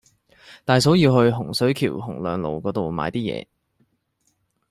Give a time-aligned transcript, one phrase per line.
[0.65, 3.45] 大嫂要去洪水橋洪亮路嗰度買啲嘢